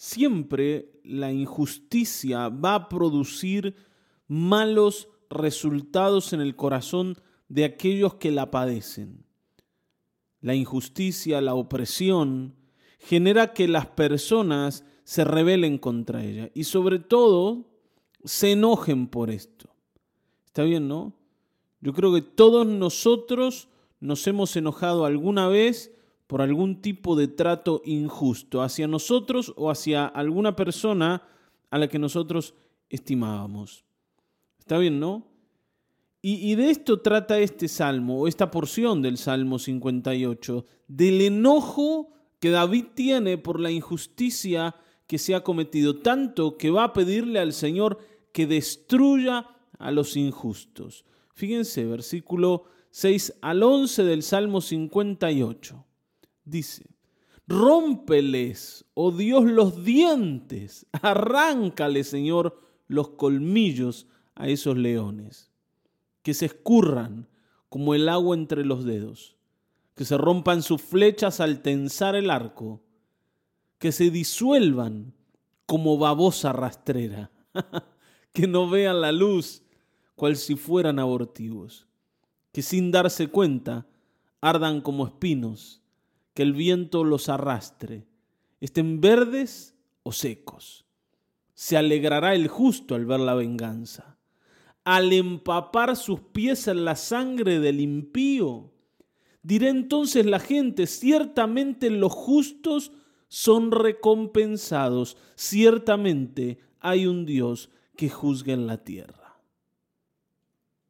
[0.00, 3.76] siempre la injusticia va a producir
[4.28, 7.18] malos resultados en el corazón
[7.50, 9.26] de aquellos que la padecen.
[10.40, 12.54] La injusticia, la opresión,
[12.98, 17.68] genera que las personas se rebelen contra ella y sobre todo
[18.24, 19.68] se enojen por esto.
[20.46, 21.12] ¿Está bien, no?
[21.82, 23.68] Yo creo que todos nosotros
[24.00, 25.92] nos hemos enojado alguna vez
[26.30, 31.24] por algún tipo de trato injusto hacia nosotros o hacia alguna persona
[31.70, 32.54] a la que nosotros
[32.88, 33.84] estimábamos.
[34.60, 35.26] ¿Está bien, no?
[36.22, 42.50] Y, de esto trata este salmo, o esta porción del Salmo 58, del enojo que
[42.50, 44.76] David tiene por la injusticia
[45.08, 47.98] que se ha cometido, tanto que va a pedirle al Señor
[48.30, 49.48] que destruya
[49.80, 51.04] a los injustos.
[51.34, 55.86] Fíjense, versículo 6 al 11 del Salmo 58.
[56.50, 56.84] Dice,
[57.46, 65.52] rómpeles, oh Dios, los dientes, arráncale, Señor, los colmillos a esos leones,
[66.22, 67.28] que se escurran
[67.68, 69.36] como el agua entre los dedos,
[69.94, 72.82] que se rompan sus flechas al tensar el arco,
[73.78, 75.14] que se disuelvan
[75.66, 77.30] como babosa rastrera,
[78.32, 79.62] que no vean la luz
[80.16, 81.86] cual si fueran abortivos,
[82.50, 83.86] que sin darse cuenta
[84.40, 85.80] ardan como espinos,
[86.34, 88.06] que el viento los arrastre,
[88.60, 90.84] estén verdes o secos.
[91.54, 94.10] Se alegrará el justo al ver la venganza
[94.84, 98.72] al empapar sus pies en la sangre del impío.
[99.42, 102.92] Diré entonces la gente, ciertamente los justos
[103.28, 109.40] son recompensados, ciertamente hay un Dios que juzga en la tierra.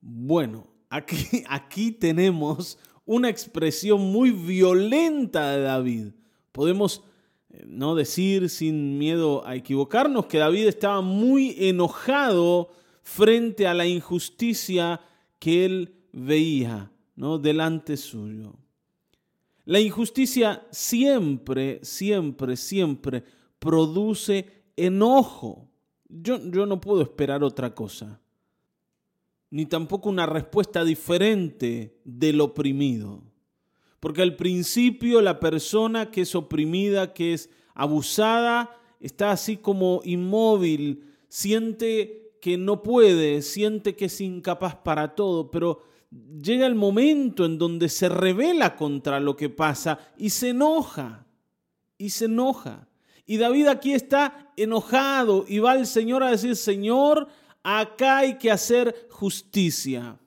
[0.00, 2.78] Bueno, aquí, aquí tenemos
[3.08, 6.06] una expresión muy violenta de David.
[6.52, 7.02] Podemos
[7.50, 12.68] eh, no decir sin miedo a equivocarnos que David estaba muy enojado
[13.02, 15.00] frente a la injusticia
[15.38, 17.38] que él veía ¿no?
[17.38, 18.54] delante suyo.
[19.64, 23.24] La injusticia siempre, siempre, siempre
[23.58, 25.66] produce enojo.
[26.10, 28.20] Yo, yo no puedo esperar otra cosa,
[29.50, 33.22] ni tampoco una respuesta diferente del oprimido.
[34.00, 41.04] Porque al principio la persona que es oprimida, que es abusada, está así como inmóvil,
[41.28, 45.82] siente que no puede, siente que es incapaz para todo, pero
[46.40, 51.26] llega el momento en donde se revela contra lo que pasa y se enoja,
[51.96, 52.88] y se enoja.
[53.26, 57.28] Y David aquí está enojado y va al Señor a decir, Señor,
[57.62, 60.18] acá hay que hacer justicia.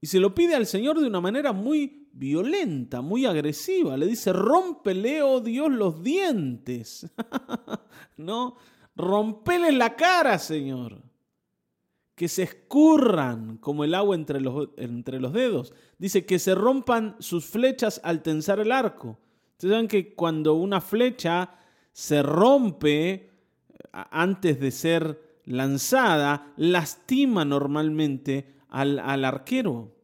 [0.00, 3.96] Y se lo pide al Señor de una manera muy violenta, muy agresiva.
[3.96, 7.06] Le dice, rómpele, oh Dios, los dientes.
[8.16, 8.56] ¿No?
[8.96, 11.02] Rompele la cara, Señor.
[12.14, 15.72] Que se escurran como el agua entre los, entre los dedos.
[15.98, 19.18] Dice que se rompan sus flechas al tensar el arco.
[19.52, 21.58] Ustedes saben que cuando una flecha
[21.92, 23.30] se rompe
[23.92, 29.96] antes de ser lanzada, lastima normalmente al, al arquero.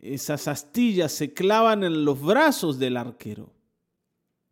[0.00, 3.52] Esas astillas se clavan en los brazos del arquero.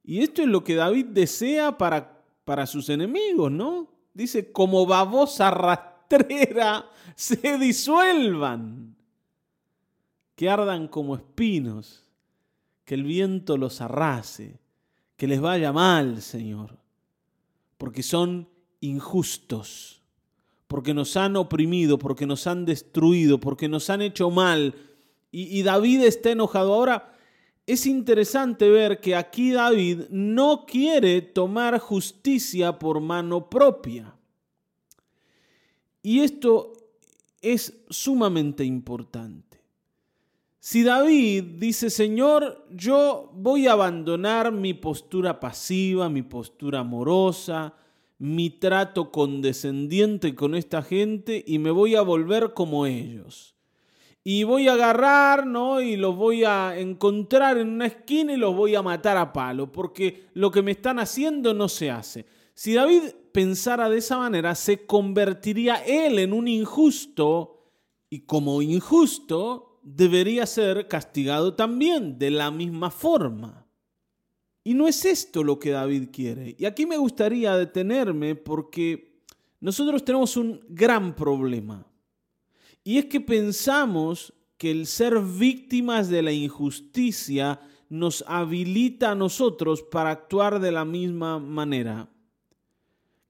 [0.02, 2.16] Y esto es lo que David desea para
[2.46, 3.90] para sus enemigos, ¿no?
[4.14, 8.96] Dice, como babosa rastrera se disuelvan,
[10.36, 12.04] que ardan como espinos,
[12.84, 14.60] que el viento los arrase,
[15.16, 16.78] que les vaya mal, Señor,
[17.78, 18.48] porque son
[18.80, 20.02] injustos,
[20.66, 24.74] porque nos han oprimido, porque nos han destruido, porque nos han hecho mal.
[25.30, 26.74] Y, y David está enojado.
[26.74, 27.16] Ahora,
[27.66, 34.14] es interesante ver que aquí David no quiere tomar justicia por mano propia.
[36.02, 36.72] Y esto
[37.42, 39.46] es sumamente importante.
[40.60, 47.74] Si David dice, Señor, yo voy a abandonar mi postura pasiva, mi postura amorosa,
[48.18, 53.56] mi trato condescendiente con esta gente y me voy a volver como ellos
[54.28, 55.80] y voy a agarrar, ¿no?
[55.80, 59.70] Y los voy a encontrar en una esquina y los voy a matar a palo,
[59.70, 62.26] porque lo que me están haciendo no se hace.
[62.52, 67.70] Si David pensara de esa manera, se convertiría él en un injusto
[68.10, 73.65] y como injusto debería ser castigado también de la misma forma.
[74.66, 76.56] Y no es esto lo que David quiere.
[76.58, 79.22] Y aquí me gustaría detenerme porque
[79.60, 81.86] nosotros tenemos un gran problema.
[82.82, 89.82] Y es que pensamos que el ser víctimas de la injusticia nos habilita a nosotros
[89.82, 92.10] para actuar de la misma manera.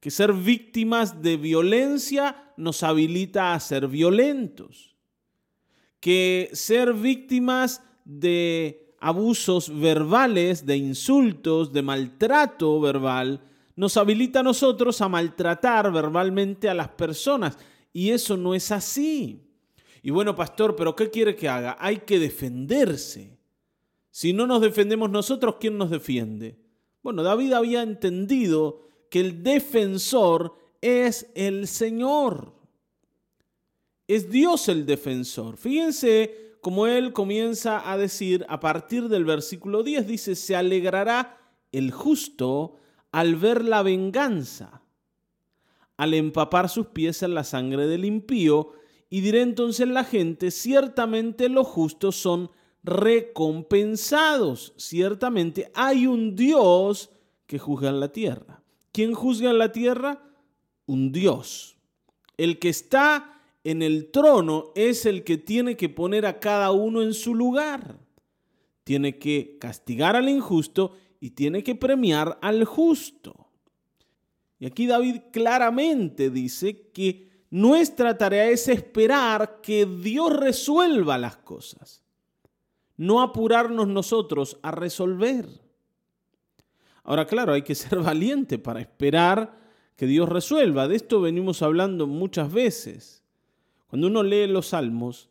[0.01, 4.97] Que ser víctimas de violencia nos habilita a ser violentos.
[6.01, 13.41] Que ser víctimas de abusos verbales, de insultos, de maltrato verbal,
[13.77, 17.59] nos habilita a nosotros a maltratar verbalmente a las personas.
[17.93, 19.43] Y eso no es así.
[20.03, 21.77] Y bueno, pastor, pero ¿qué quiere que haga?
[21.81, 23.37] Hay que defenderse.
[24.11, 26.57] Si no nos defendemos nosotros, ¿quién nos defiende?
[27.03, 32.53] Bueno, David había entendido que el defensor es el Señor.
[34.09, 35.57] Es Dios el defensor.
[35.57, 41.39] Fíjense cómo él comienza a decir a partir del versículo 10, dice, se alegrará
[41.73, 42.77] el justo
[43.13, 44.83] al ver la venganza,
[45.97, 48.73] al empapar sus pies en la sangre del impío,
[49.09, 52.51] y diré entonces la gente, ciertamente los justos son
[52.87, 54.73] recompensados.
[54.77, 57.11] Ciertamente hay un Dios
[57.47, 58.63] que juzga en la tierra.
[58.93, 60.23] ¿Quién juzga en la tierra?
[60.87, 61.77] Un Dios.
[62.37, 63.36] El que está
[63.71, 67.99] en el trono es el que tiene que poner a cada uno en su lugar.
[68.85, 73.49] Tiene que castigar al injusto y tiene que premiar al justo.
[74.59, 82.03] Y aquí David claramente dice que nuestra tarea es esperar que Dios resuelva las cosas
[82.97, 85.47] no apurarnos nosotros a resolver.
[87.05, 89.59] Ahora, claro, hay que ser valiente para esperar
[89.97, 90.89] que Dios resuelva.
[90.89, 93.23] De esto venimos hablando muchas veces.
[93.87, 95.29] Cuando uno lee los salmos,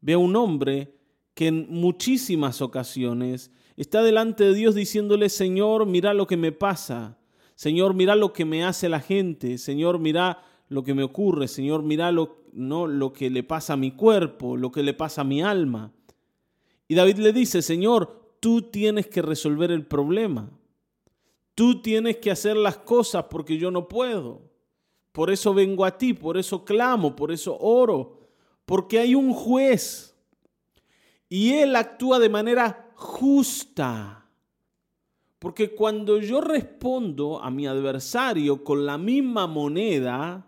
[0.00, 0.94] ve a un hombre
[1.34, 7.18] que en muchísimas ocasiones está delante de Dios diciéndole, Señor, mira lo que me pasa.
[7.54, 9.58] Señor, mira lo que me hace la gente.
[9.58, 11.48] Señor, mira lo que me ocurre.
[11.48, 15.22] Señor, mira lo, no, lo que le pasa a mi cuerpo, lo que le pasa
[15.22, 15.92] a mi alma.
[16.88, 20.50] Y David le dice, Señor, tú tienes que resolver el problema.
[21.54, 24.49] Tú tienes que hacer las cosas porque yo no puedo.
[25.12, 28.28] Por eso vengo a ti, por eso clamo, por eso oro,
[28.64, 30.16] porque hay un juez
[31.28, 34.28] y él actúa de manera justa.
[35.38, 40.46] Porque cuando yo respondo a mi adversario con la misma moneda,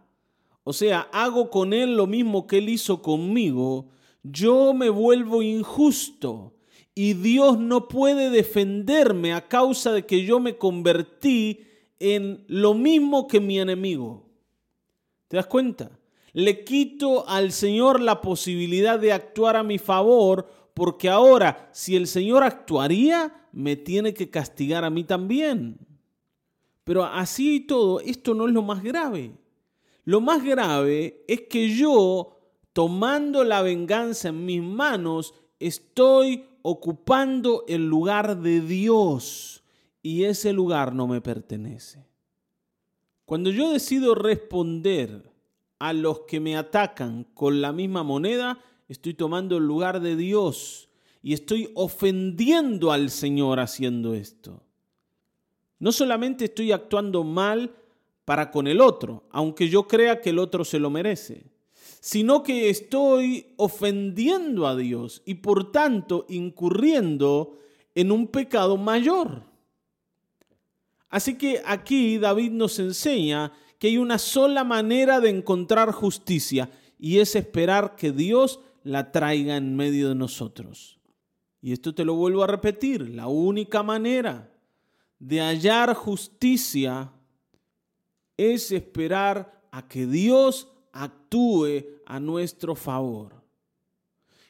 [0.64, 3.88] o sea, hago con él lo mismo que él hizo conmigo,
[4.22, 6.54] yo me vuelvo injusto
[6.94, 11.60] y Dios no puede defenderme a causa de que yo me convertí
[11.98, 14.31] en lo mismo que mi enemigo.
[15.32, 15.90] ¿Te das cuenta?
[16.34, 22.06] Le quito al Señor la posibilidad de actuar a mi favor porque ahora si el
[22.06, 25.78] Señor actuaría, me tiene que castigar a mí también.
[26.84, 29.32] Pero así y todo, esto no es lo más grave.
[30.04, 32.38] Lo más grave es que yo
[32.74, 39.64] tomando la venganza en mis manos, estoy ocupando el lugar de Dios
[40.02, 42.11] y ese lugar no me pertenece.
[43.32, 45.22] Cuando yo decido responder
[45.78, 48.58] a los que me atacan con la misma moneda,
[48.90, 50.90] estoy tomando el lugar de Dios
[51.22, 54.62] y estoy ofendiendo al Señor haciendo esto.
[55.78, 57.74] No solamente estoy actuando mal
[58.26, 61.46] para con el otro, aunque yo crea que el otro se lo merece,
[62.00, 67.56] sino que estoy ofendiendo a Dios y por tanto incurriendo
[67.94, 69.51] en un pecado mayor.
[71.12, 77.18] Así que aquí David nos enseña que hay una sola manera de encontrar justicia y
[77.18, 80.98] es esperar que Dios la traiga en medio de nosotros.
[81.60, 84.50] Y esto te lo vuelvo a repetir, la única manera
[85.18, 87.12] de hallar justicia
[88.38, 93.44] es esperar a que Dios actúe a nuestro favor.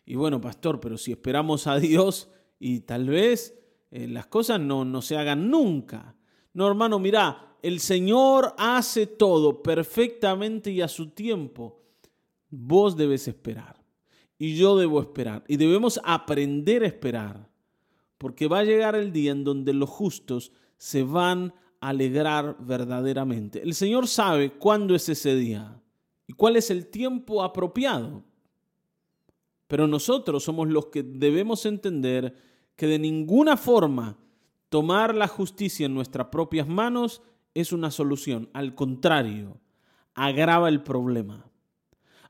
[0.07, 2.29] Y bueno, pastor, pero si esperamos a Dios
[2.61, 3.59] y tal vez
[3.91, 6.15] eh, las cosas no, no se hagan nunca.
[6.55, 11.81] No, hermano, mira, el Señor hace todo perfectamente y a su tiempo.
[12.51, 13.83] Vos debes esperar
[14.37, 17.49] y yo debo esperar y debemos aprender a esperar,
[18.19, 23.63] porque va a llegar el día en donde los justos se van a alegrar verdaderamente.
[23.63, 25.81] El Señor sabe cuándo es ese día
[26.27, 28.25] y cuál es el tiempo apropiado.
[29.69, 32.37] Pero nosotros somos los que debemos entender
[32.77, 34.19] que de ninguna forma
[34.73, 37.21] tomar la justicia en nuestras propias manos
[37.53, 38.49] es una solución.
[38.55, 39.61] Al contrario,
[40.15, 41.45] agrava el problema.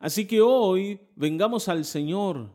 [0.00, 2.50] Así que hoy vengamos al Señor.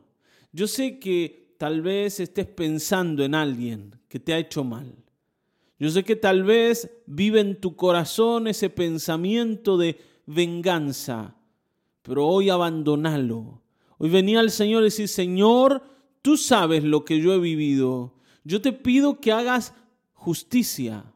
[0.52, 4.94] Yo sé que tal vez estés pensando en alguien que te ha hecho mal.
[5.78, 11.34] Yo sé que tal vez vive en tu corazón ese pensamiento de venganza,
[12.02, 13.62] pero hoy abandonalo.
[13.96, 15.82] Hoy venía al Señor y decir, Señor,
[16.20, 18.17] tú sabes lo que yo he vivido.
[18.44, 19.74] Yo te pido que hagas
[20.12, 21.12] justicia,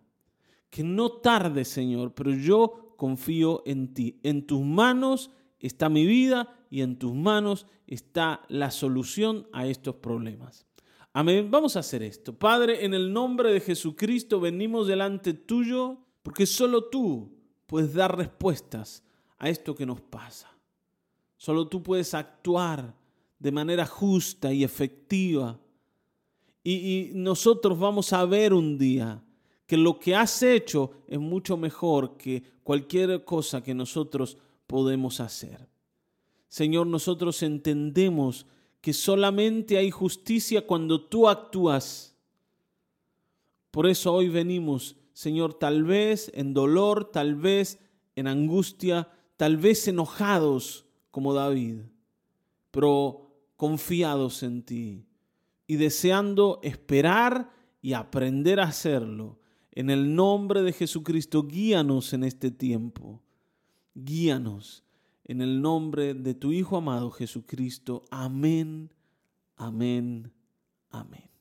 [0.71, 4.21] que no tarde, Señor, pero yo confío en ti.
[4.23, 9.97] En tus manos está mi vida y en tus manos está la solución a estos
[9.97, 10.67] problemas.
[11.13, 11.51] Amén.
[11.51, 12.39] Vamos a hacer esto.
[12.39, 17.33] Padre, en el nombre de Jesucristo venimos delante tuyo porque solo tú
[17.67, 19.03] puedes dar respuestas
[19.39, 20.57] a esto que nos pasa.
[21.37, 22.95] Solo tú puedes actuar
[23.39, 25.59] de manera justa y efectiva.
[26.65, 29.23] Y, nosotros vamos a ver un día
[29.67, 35.69] que lo que has hecho es mucho mejor que cualquier cosa que nosotros podemos hacer.
[36.49, 38.47] Señor, nosotros entendemos
[38.81, 42.15] que solamente hay justicia cuando tú actúas.
[43.71, 47.79] Por eso hoy venimos, Señor, tal vez en dolor, tal vez
[48.15, 51.81] en angustia, tal vez enojados como David,
[52.71, 55.07] pero confiados en ti
[55.73, 57.51] y deseando esperar
[57.81, 59.39] y aprender a hacerlo.
[59.71, 63.23] En el nombre de Jesucristo, guíanos en este tiempo.
[63.95, 64.85] Guíanos
[65.25, 68.05] en el nombre de tu Hijo amado Jesucristo.
[68.11, 68.93] Amén,
[69.57, 70.31] amén,
[70.91, 71.32] amén.